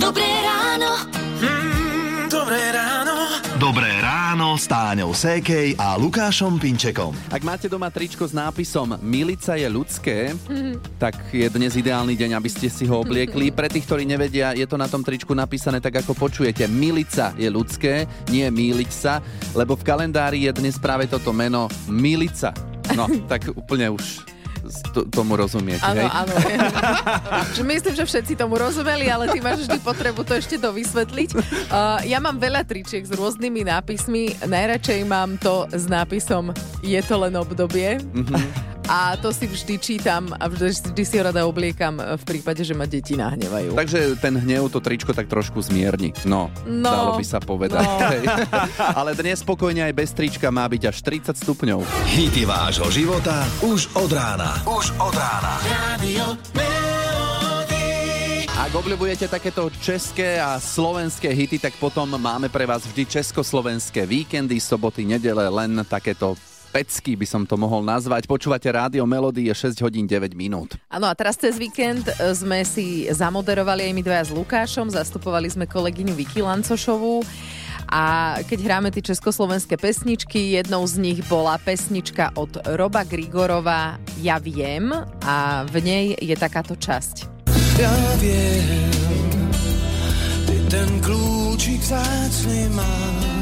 [0.00, 0.90] Dobré ráno.
[1.36, 3.14] Mm, dobré ráno.
[3.60, 7.12] Dobré ráno s Táňou Sékej a Lukášom Pinčekom.
[7.28, 10.32] Ak máte doma tričko s nápisom Milica je ľudské,
[10.96, 13.52] tak je dnes ideálny deň, aby ste si ho obliekli.
[13.52, 16.64] Pre tých, ktorí nevedia, je to na tom tričku napísané tak, ako počujete.
[16.64, 19.20] Milica je ľudské, nie míliť sa,
[19.52, 22.56] lebo v kalendári je dnes práve toto meno Milica.
[22.96, 24.33] No, tak úplne už
[24.92, 26.34] to, tomu rozumiete, Áno, áno.
[27.64, 31.28] Myslím, že všetci tomu rozumeli, ale ty máš vždy potrebu to ešte dovysvetliť.
[31.34, 34.36] Uh, ja mám veľa tričiek s rôznymi nápismi.
[34.44, 36.52] Najradšej mám to s nápisom
[36.84, 38.00] Je to len obdobie.
[38.00, 38.73] Mhm.
[38.84, 42.72] A to si vždy čítam a vždy, vždy si ho rada obliekam v prípade, že
[42.72, 43.72] ma deti nahnevajú.
[43.72, 46.12] Takže ten hnev to tričko tak trošku zmierni.
[46.24, 46.92] No, No.
[46.92, 47.80] dalo by sa povedať.
[47.80, 47.96] No.
[49.00, 51.80] Ale dnes spokojne aj bez trička má byť až 30 stupňov.
[52.12, 54.60] Hity vášho života už od rána.
[54.68, 55.54] Už od rána.
[55.64, 56.36] Radio.
[58.54, 64.56] Ak obľúbujete takéto české a slovenské hity, tak potom máme pre vás vždy československé víkendy,
[64.56, 66.32] soboty, nedele, len takéto
[66.74, 68.26] pecky by som to mohol nazvať.
[68.26, 70.74] Počúvate rádio Melody, je 6 hodín 9 minút.
[70.90, 75.46] Áno a teraz cez víkend e, sme si zamoderovali aj my dvaja s Lukášom, zastupovali
[75.46, 77.22] sme kolegyňu Vicky Lancošovú
[77.86, 84.42] a keď hráme tie československé pesničky, jednou z nich bola pesnička od Roba Grigorova Ja
[84.42, 84.90] viem
[85.22, 87.30] a v nej je takáto časť.
[87.78, 88.90] Ja viem,
[90.50, 93.33] ty ten kľúčik vzácny máš.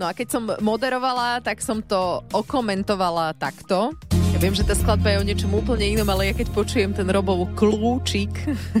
[0.00, 3.92] No a keď som moderovala, tak som to okomentovala takto.
[4.32, 7.04] Ja viem, že tá skladba je o niečom úplne inom, ale ja keď počujem ten
[7.04, 8.32] Robov kľúčik,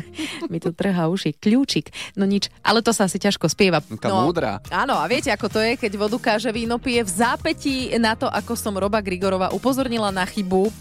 [0.52, 3.84] mi to trhá uši, kľúčik, no nič, ale to sa asi ťažko spieva.
[3.84, 4.64] Taká no, múdra.
[4.72, 8.24] Áno, a viete, ako to je, keď vodu káže víno pije v zápätí na to,
[8.24, 10.72] ako som Roba Grigorova upozornila na chybu,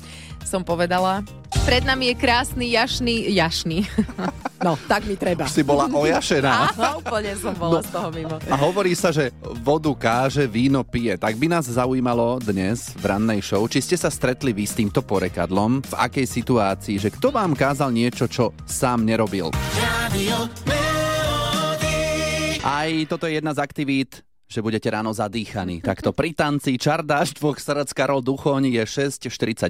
[0.48, 1.20] som povedala,
[1.66, 3.80] pred nami je krásny, jašný, jašný.
[4.60, 5.48] No, tak mi treba.
[5.48, 6.52] Si bola ojašená.
[6.76, 8.36] Áno, úplne som bola z toho mimo.
[8.52, 9.32] A hovorí sa, že
[9.64, 11.16] vodu káže, víno pije.
[11.16, 15.00] Tak by nás zaujímalo dnes v rannej show, či ste sa stretli vy s týmto
[15.00, 19.48] porekadlom, v akej situácii, že kto vám kázal niečo, čo sám nerobil.
[19.80, 20.52] Radio.
[22.60, 25.86] Aj toto je jedna z aktivít, že budete ráno zadýchaní.
[25.86, 29.70] Takto pri tanci Čardáš dvoch srdc Karol Duchoň je 6.48,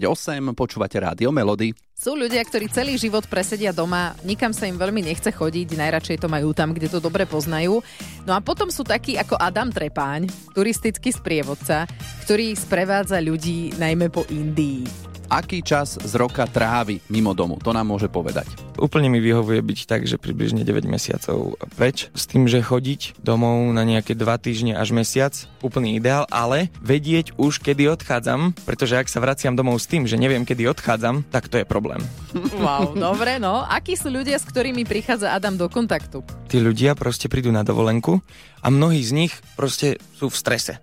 [0.56, 1.76] počúvate rádio Melody.
[2.00, 6.32] Sú ľudia, ktorí celý život presedia doma, nikam sa im veľmi nechce chodiť, najradšej to
[6.32, 7.84] majú tam, kde to dobre poznajú.
[8.24, 11.84] No a potom sú takí ako Adam Trepáň, turistický sprievodca,
[12.24, 14.88] ktorý sprevádza ľudí najmä po Indii.
[15.28, 17.60] Aký čas z roka trávi mimo domu?
[17.62, 18.69] To nám môže povedať.
[18.80, 23.76] Úplne mi vyhovuje byť tak, že približne 9 mesiacov preč, s tým, že chodiť domov
[23.76, 29.12] na nejaké 2 týždne až mesiac, úplný ideál, ale vedieť už, kedy odchádzam, pretože ak
[29.12, 32.00] sa vraciam domov s tým, že neviem, kedy odchádzam, tak to je problém.
[32.64, 33.68] Wow, dobre, no.
[33.68, 36.24] Akí sú ľudia, s ktorými prichádza Adam do kontaktu?
[36.48, 38.24] Tí ľudia proste prídu na dovolenku
[38.64, 40.80] a mnohí z nich proste sú v strese.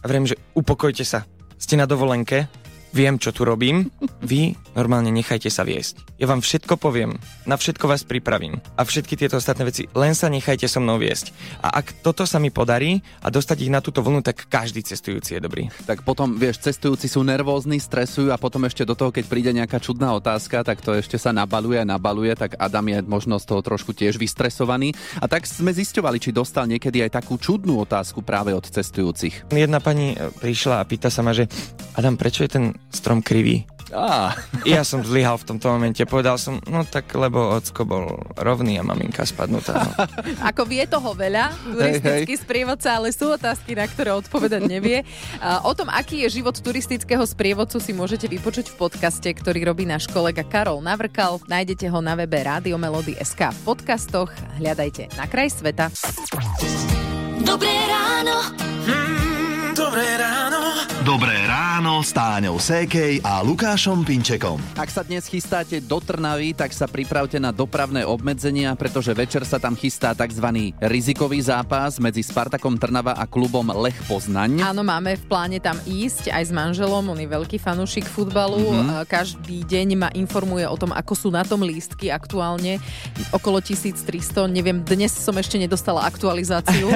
[0.00, 1.28] A vriem, že upokojte sa.
[1.60, 2.48] Ste na dovolenke,
[2.94, 3.90] viem, čo tu robím,
[4.22, 6.14] vy normálne nechajte sa viesť.
[6.22, 10.30] Ja vám všetko poviem, na všetko vás pripravím a všetky tieto ostatné veci, len sa
[10.30, 11.34] nechajte so mnou viesť.
[11.58, 15.34] A ak toto sa mi podarí a dostať ich na túto vlnu, tak každý cestujúci
[15.36, 15.66] je dobrý.
[15.90, 19.82] Tak potom, vieš, cestujúci sú nervózni, stresujú a potom ešte do toho, keď príde nejaká
[19.82, 23.58] čudná otázka, tak to ešte sa nabaluje a nabaluje, tak Adam je možno z toho
[23.58, 24.94] trošku tiež vystresovaný.
[25.18, 29.50] A tak sme zisťovali, či dostal niekedy aj takú čudnú otázku práve od cestujúcich.
[29.50, 31.50] Jedna pani prišla a pýta sa ma, že
[31.98, 33.64] Adam, prečo je ten strom krivý?
[33.94, 34.34] Á,
[34.66, 36.02] Ja som zlyhal v tomto momente.
[36.02, 39.86] Povedal som, no tak lebo ocko bol rovný a maminka spadnutá.
[39.86, 39.92] No.
[40.50, 45.06] Ako vie toho veľa, turistický sprievodca, ale sú otázky, na ktoré odpovedať nevie.
[45.62, 50.10] O tom, aký je život turistického sprievodcu, si môžete vypočuť v podcaste, ktorý robí náš
[50.10, 51.38] kolega Karol Navrkal.
[51.46, 52.42] Nájdete ho na webe
[52.74, 54.32] Melody.sk v podcastoch.
[54.58, 55.92] Hľadajte na kraj sveta.
[57.44, 58.36] Dobré ráno.
[58.88, 60.60] Mm, dobré ráno.
[61.04, 61.43] Dobré
[61.84, 64.56] ráno s Táňou Sékej a Lukášom Pinčekom.
[64.80, 69.60] Ak sa dnes chystáte do Trnavy, tak sa pripravte na dopravné obmedzenia, pretože večer sa
[69.60, 70.72] tam chystá tzv.
[70.80, 74.64] rizikový zápas medzi Spartakom Trnava a klubom Lech Poznaň.
[74.64, 78.64] Áno, máme v pláne tam ísť aj s manželom, on je veľký fanúšik futbalu.
[78.64, 79.04] Mm-hmm.
[79.04, 82.80] Každý deň ma informuje o tom, ako sú na tom lístky aktuálne.
[83.28, 86.88] Okolo 1300, neviem, dnes som ešte nedostala aktualizáciu,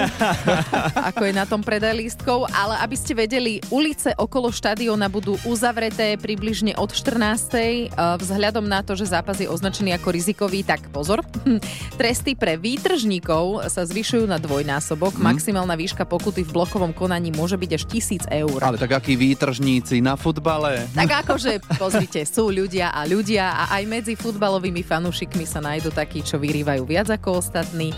[1.12, 5.34] ako je na tom predaj lístkov, ale aby ste vedeli, ulice okolo štadiónu štadióna budú
[5.42, 7.90] uzavreté približne od 14.
[7.98, 11.26] Vzhľadom na to, že zápas je označený ako rizikový, tak pozor.
[11.98, 15.18] Tresty pre výtržníkov sa zvyšujú na dvojnásobok.
[15.18, 17.82] Maximálna výška pokuty v blokovom konaní môže byť až
[18.30, 18.58] 1000 eur.
[18.62, 20.86] Ale tak akí výtržníci na futbale?
[20.94, 26.22] Tak akože, pozrite, sú ľudia a ľudia a aj medzi futbalovými fanúšikmi sa nájdú takí,
[26.22, 27.90] čo vyrývajú viac ako ostatní.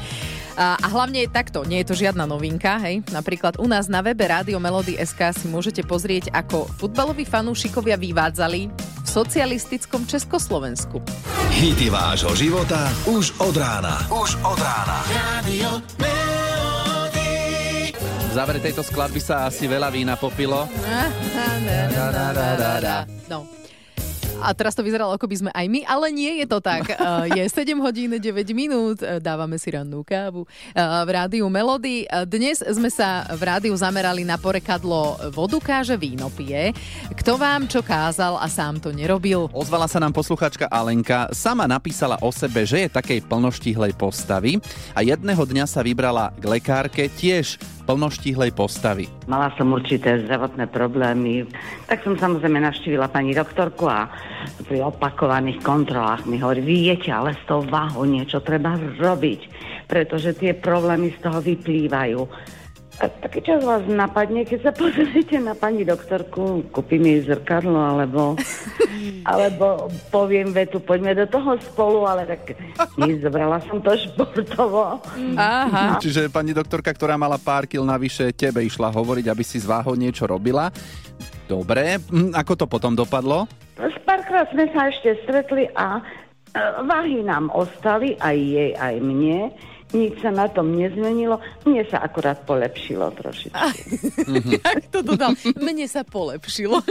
[0.60, 3.00] A, a hlavne takto, nie je to žiadna novinka, hej.
[3.08, 8.68] Napríklad u nás na webe Rádio Melody SK si môžete pozrieť, ako futbaloví fanúšikovia vyvádzali
[8.68, 11.00] v socialistickom Československu.
[11.56, 14.04] Hity vášho života už od rána.
[14.12, 15.00] Už od rána.
[15.96, 17.32] Melody.
[17.96, 20.68] V závere tejto skladby sa asi veľa vína popilo.
[23.32, 23.59] No.
[24.40, 26.96] A teraz to vyzeralo, ako by sme aj my, ale nie je to tak.
[26.96, 28.24] Uh, je 7 hodín 9
[28.56, 32.08] minút, uh, dávame si rannú kávu uh, v rádiu Melody.
[32.24, 36.72] Dnes sme sa v rádiu zamerali na porekadlo vodu káže, víno pije.
[37.20, 39.52] Kto vám čo kázal a sám to nerobil?
[39.52, 41.28] Ozvala sa nám posluchačka Alenka.
[41.36, 44.56] Sama napísala o sebe, že je takej plnoštihlej postavy
[44.96, 49.10] a jedného dňa sa vybrala k lekárke tiež plnoštihlej postavy.
[49.26, 51.50] Mala som určité zdravotné problémy,
[51.90, 54.06] tak som samozrejme navštívila pani doktorku a
[54.66, 59.40] pri opakovaných kontrolách mi hovorí, vy jete, ale s tou váhou niečo treba robiť,
[59.90, 62.20] pretože tie problémy z toho vyplývajú.
[63.00, 68.36] A taký čas vás napadne, keď sa pozriete na pani doktorku, kúpim jej zrkadlo, alebo,
[69.32, 72.60] alebo poviem vetu, poďme do toho spolu, ale tak
[73.00, 75.00] nič, zobrala som to športovo.
[75.40, 75.96] Aha.
[75.96, 79.96] Čiže pani doktorka, ktorá mala pár kil navyše, tebe išla hovoriť, aby si z váhou
[79.96, 80.68] niečo robila.
[81.48, 83.48] Dobre, hm, ako to potom dopadlo?
[84.10, 89.54] Párkrát sme sa ešte stretli a e, váhy nám ostali, aj jej, aj mne.
[89.94, 93.54] Nič sa na tom nezmenilo, mne sa akurát polepšilo trošičku.
[94.66, 95.30] Jak to dodal?
[95.54, 96.82] Mne sa polepšilo.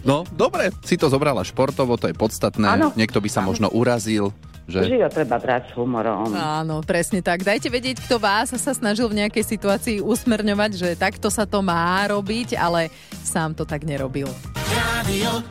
[0.00, 2.64] No, dobre, si to zobrala športovo, to je podstatné.
[2.64, 2.96] Áno.
[2.96, 4.32] Niekto by sa možno urazil,
[4.70, 4.86] že...
[4.86, 6.30] život treba brať s humorom.
[6.32, 7.42] Áno, presne tak.
[7.42, 12.06] Dajte vedieť, kto vás sa snažil v nejakej situácii usmerňovať, že takto sa to má
[12.06, 12.88] robiť, ale
[13.26, 14.30] sám to tak nerobil.
[14.70, 15.42] Radio.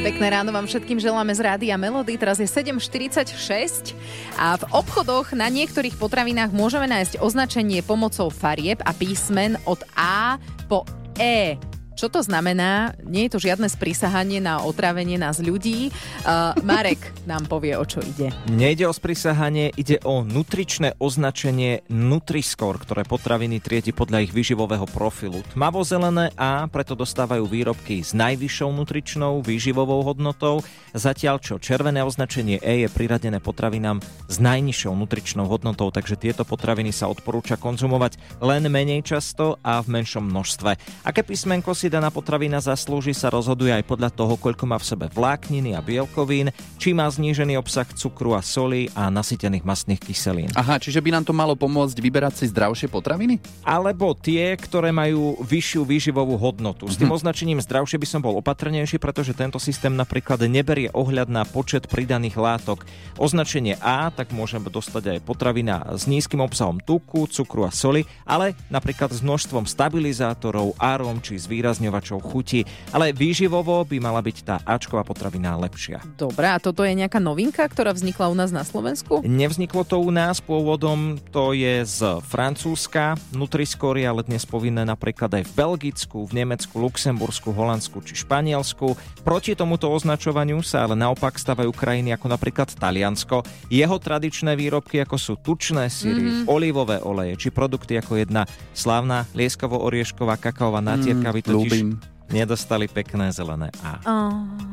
[0.00, 2.16] Pekné ráno vám všetkým želáme z Rádia Melody.
[2.16, 3.92] Teraz je 7.46
[4.40, 10.40] a v obchodoch na niektorých potravinách môžeme nájsť označenie pomocou farieb a písmen od A
[10.72, 10.88] po
[11.20, 11.60] E.
[12.00, 12.96] Čo to znamená?
[13.04, 15.92] Nie je to žiadne sprísahanie na otrávenie nás ľudí.
[16.24, 16.96] Uh, Marek
[17.28, 18.32] nám povie, o čo ide.
[18.48, 25.44] Nejde o sprisahanie, ide o nutričné označenie Nutriscore, ktoré potraviny triedi podľa ich výživového profilu.
[25.52, 30.64] Tmavo-zelené A preto dostávajú výrobky s najvyššou nutričnou výživovou hodnotou,
[30.96, 36.96] zatiaľ čo červené označenie E je priradené potravinám s najnižšou nutričnou hodnotou, takže tieto potraviny
[36.96, 40.80] sa odporúča konzumovať len menej často a v menšom množstve.
[41.04, 45.06] Aké písmenko si daná potravina zaslúži, sa rozhoduje aj podľa toho, koľko má v sebe
[45.10, 50.48] vlákniny a bielkovín, či má znížený obsah cukru a soli a nasytených mastných kyselín.
[50.54, 53.42] Aha, čiže by nám to malo pomôcť vyberať si zdravšie potraviny?
[53.66, 56.86] Alebo tie, ktoré majú vyššiu výživovú hodnotu.
[56.86, 61.42] S tým označením zdravšie by som bol opatrnejší, pretože tento systém napríklad neberie ohľad na
[61.42, 62.86] počet pridaných látok.
[63.18, 68.54] Označenie A tak môžeme dostať aj potravina s nízkym obsahom tuku, cukru a soli, ale
[68.70, 71.40] napríklad s množstvom stabilizátorov, arom či
[71.80, 72.68] zvýrazňovačov chuti.
[72.92, 76.04] Ale výživovo by mala byť tá Ačková potravina lepšia.
[76.20, 79.24] Dobre, a toto je nejaká novinka, ktorá vznikla u nás na Slovensku?
[79.24, 83.16] Nevzniklo to u nás pôvodom, to je z Francúzska.
[83.32, 88.92] Nutriscore je ale dnes povinné napríklad aj v Belgicku, v Nemecku, Luxembursku, Holandsku či Španielsku.
[89.24, 93.40] Proti tomuto označovaniu sa ale naopak stavajú krajiny ako napríklad Taliansko.
[93.72, 96.50] Jeho tradičné výrobky ako sú tučné syry, mm-hmm.
[96.50, 98.42] olivové oleje či produkty ako jedna
[98.74, 101.88] slávna lieskovo-oriešková kakaová natierka by totiž ľúbim.
[102.28, 103.98] nedostali pekné zelené A.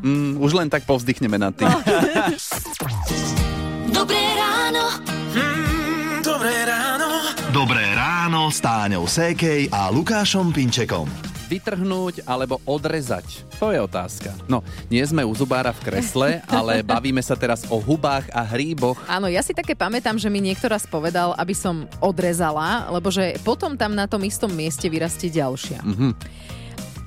[0.05, 1.67] Mm, už len tak povzdychneme nad tým.
[3.89, 4.83] Dobré ráno.
[5.33, 7.07] Mm, dobré ráno.
[7.49, 11.09] Dobré ráno s Táňou Sékej a Lukášom Pinčekom.
[11.47, 13.47] Vytrhnúť alebo odrezať?
[13.57, 14.35] To je otázka.
[14.45, 14.59] No,
[14.91, 18.99] nie sme u zubára v kresle, ale bavíme sa teraz o hubách a hríboch.
[19.07, 23.39] Áno, ja si také pamätám, že mi niekto raz povedal, aby som odrezala, lebo že
[23.41, 25.79] potom tam na tom istom mieste vyrastie ďalšia.
[25.81, 26.11] Mhm.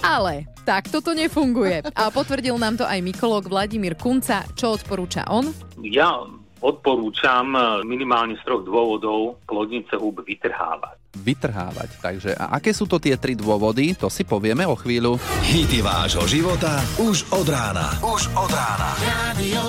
[0.00, 1.83] Ale tak toto nefunguje.
[1.92, 4.47] A potvrdil nám to aj mykológ Vladimír Kunca.
[4.54, 5.50] Čo odporúča on?
[5.83, 6.25] Ja
[6.61, 11.00] odporúčam e, minimálne z troch dôvodov plodnice húb vytrhávať.
[11.16, 11.90] Vytrhávať.
[11.99, 13.97] Takže a aké sú to tie tri dôvody?
[13.99, 15.16] To si povieme o chvíľu.
[15.42, 17.88] Hity vášho života už od rána.
[18.04, 18.90] Už od rána.
[19.00, 19.61] Radio.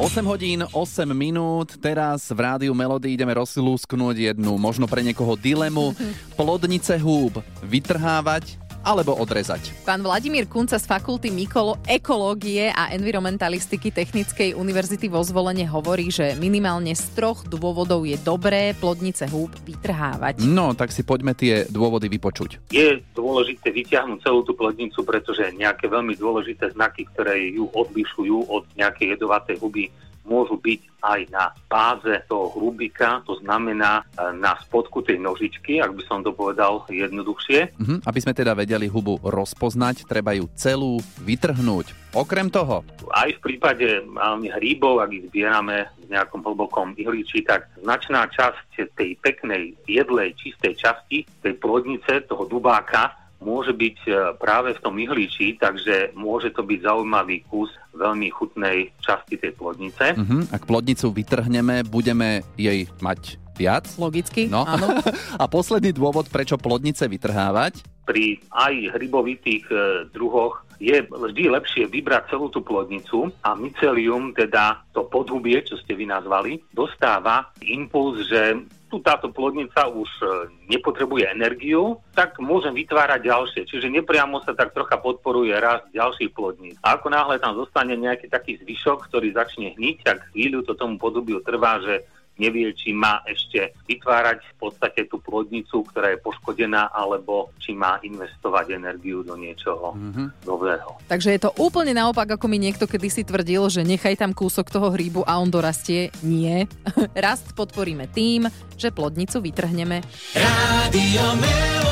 [0.00, 5.92] 8 hodín, 8 minút, teraz v rádiu Melody ideme rozlúsknuť jednu, možno pre niekoho dilemu.
[6.40, 9.72] Plodnice húb vytrhávať alebo odrezať.
[9.84, 16.34] Pán Vladimír Kunca z fakulty Mikolo ekológie a environmentalistiky Technickej univerzity vo zvolenie hovorí, že
[16.40, 20.42] minimálne z troch dôvodov je dobré plodnice húb vytrhávať.
[20.44, 22.72] No, tak si poďme tie dôvody vypočuť.
[22.72, 28.64] Je dôležité vyťahnuť celú tú plodnicu, pretože nejaké veľmi dôležité znaky, ktoré ju odlišujú od
[28.76, 29.92] nejakej jedovatej huby,
[30.30, 35.96] môžu byť aj na báze toho hrubika, to znamená e, na spodku tej nožičky, ak
[35.96, 37.74] by som to povedal jednoduchšie.
[37.76, 42.14] Mhm, aby sme teda vedeli hubu rozpoznať, treba ju celú vytrhnúť.
[42.14, 44.06] Okrem toho, Aj v prípade
[44.54, 50.78] hríbov, ak ich zbierame v nejakom hlbokom ihliči, tak značná časť tej peknej, jedlej, čistej
[50.78, 56.60] časti tej plodnice, toho dubáka, môže byť e, práve v tom ihliči, takže môže to
[56.60, 60.14] byť zaujímavý kus veľmi chutnej časti tej plodnice.
[60.14, 63.84] mhm, ak plodnicu vytrhneme, budeme jej mať viac.
[63.96, 64.64] Logicky, No.
[64.64, 64.92] áno.
[65.42, 69.76] A posledný dôvod, prečo plodnice vytrhávať, pri aj hrybovitých e,
[70.10, 75.92] druhoch je vždy lepšie vybrať celú tú plodnicu a mycelium, teda to podhubie, čo ste
[75.92, 80.26] vy nazvali, dostáva impuls, že tu táto plodnica už e,
[80.66, 83.62] nepotrebuje energiu, tak môžem vytvárať ďalšie.
[83.70, 86.74] Čiže nepriamo sa tak trocha podporuje rast ďalších plodníc.
[86.82, 90.98] A ako náhle tam zostane nejaký taký zvyšok, ktorý začne hniť, tak chvíľu to tomu
[90.98, 92.09] podhubiu trvá, že
[92.40, 98.00] nevie, či má ešte vytvárať v podstate tú plodnicu, ktorá je poškodená, alebo či má
[98.00, 100.48] investovať energiu do niečoho mm-hmm.
[100.48, 100.96] nového.
[101.04, 104.88] Takže je to úplne naopak, ako mi niekto kedysi tvrdil, že nechaj tam kúsok toho
[104.88, 106.08] hríbu a on dorastie.
[106.24, 106.64] Nie.
[107.12, 108.48] Rast podporíme tým,
[108.80, 110.00] že plodnicu vytrhneme.
[110.32, 111.89] Rádio Melody.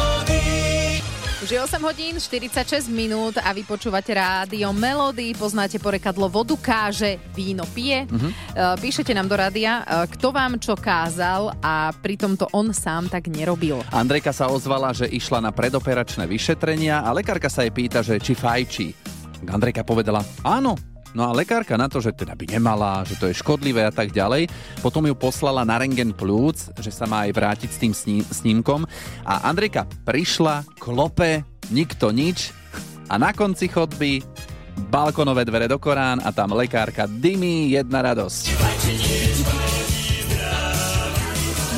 [1.49, 7.17] Už je 8 hodín, 46 minút a vy počúvate rádio Melody, poznáte porekadlo vodu káže,
[7.33, 8.05] víno pije.
[8.05, 8.29] Uh-huh.
[8.77, 13.33] Píšete nám do rádia, e, kto vám čo kázal a pritom to on sám tak
[13.33, 13.81] nerobil.
[13.89, 18.37] Andrejka sa ozvala, že išla na predoperačné vyšetrenia a lekárka sa jej pýta, že či
[18.37, 18.93] fajčí.
[19.49, 20.77] Andrejka povedala, áno,
[21.19, 24.15] No a lekárka na to, že teda by nemala, že to je škodlivé a tak
[24.15, 24.47] ďalej,
[24.79, 28.87] potom ju poslala na rengen plúc, že sa má aj vrátiť s tým sní- snímkom.
[29.27, 31.43] A Andrejka prišla, klope,
[31.75, 32.55] nikto nič
[33.11, 34.23] a na konci chodby
[34.95, 38.55] balkonové dvere do Korán a tam lekárka dymí, jedna radosť.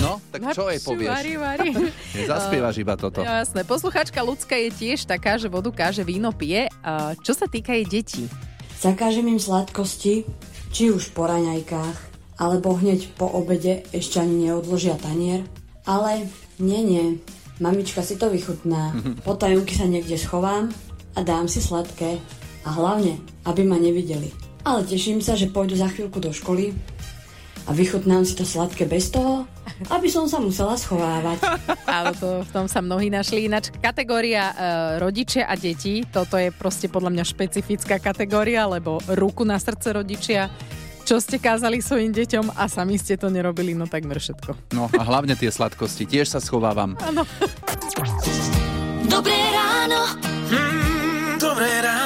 [0.04, 1.08] No, tak čo jej povieš?
[1.16, 1.68] Vari, vari.
[2.28, 3.24] Zaspievaš iba toto.
[3.24, 3.64] Jasné.
[3.64, 6.68] Posluchačka ľudská je tiež taká, že vodu káže, víno pije.
[7.24, 8.24] Čo sa týka jej detí?
[8.80, 10.24] Zakážem im sladkosti,
[10.72, 11.98] či už po raňajkách,
[12.40, 15.44] alebo hneď po obede ešte ani neodložia tanier.
[15.84, 16.24] Ale
[16.56, 17.06] nie, nie,
[17.60, 18.96] mamička si to vychutná.
[19.26, 20.72] Po tajúky sa niekde schovám
[21.12, 22.24] a dám si sladké.
[22.64, 24.32] A hlavne, aby ma nevideli.
[24.64, 26.72] Ale teším sa, že pôjdu za chvíľku do školy
[27.68, 29.44] a vychutnám si to sladké bez toho,
[29.88, 31.38] aby som sa musela schovávať.
[32.00, 33.46] Áno, to, v tom sa mnohí našli.
[33.46, 34.54] Ináč kategória e,
[35.00, 40.52] rodičia a deti, toto je proste podľa mňa špecifická kategória, lebo ruku na srdce rodičia,
[41.08, 44.76] čo ste kázali svojim deťom a sami ste to nerobili, no takmer všetko.
[44.76, 46.94] No a hlavne tie sladkosti, tiež sa schovávam.
[49.10, 50.00] Dobré ráno.
[50.50, 51.99] Mm, dobré ráno.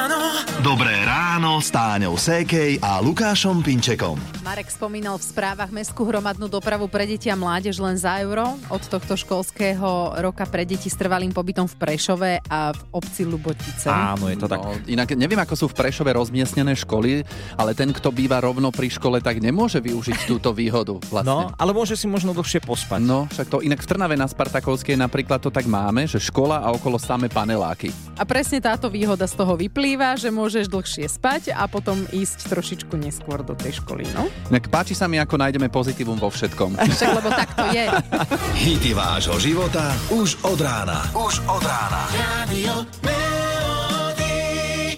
[1.55, 4.19] Ráno s Táňou Sékej a Lukášom Pinčekom.
[4.43, 8.59] Marek spomínal v správach mestskú hromadnú dopravu pre deti a mládež len za euro.
[8.67, 13.87] Od tohto školského roka pre deti s trvalým pobytom v Prešove a v obci Lubotice.
[13.87, 14.67] Áno, je to tak.
[14.67, 17.23] No, inak neviem, ako sú v Prešove rozmiestnené školy,
[17.55, 20.99] ale ten, kto býva rovno pri škole, tak nemôže využiť túto výhodu.
[20.99, 21.55] No, Vlastne.
[21.55, 22.99] ale môže si možno dlhšie pospať.
[22.99, 26.75] No, však to inak v Trnave na Spartakovskej napríklad to tak máme, že škola a
[26.75, 27.95] okolo samé paneláky.
[28.19, 32.95] A presne táto výhoda z toho vyplýva, že môžeš dlhšie spať a potom ísť trošičku
[32.97, 34.31] neskôr do tej školy, no?
[34.49, 36.79] Inak páči sa mi, ako nájdeme pozitívum vo všetkom.
[36.97, 37.85] Však lebo tak to je.
[38.57, 41.05] Hity vášho života už od rána.
[41.13, 42.09] Už od rána.
[42.49, 43.44] Melody.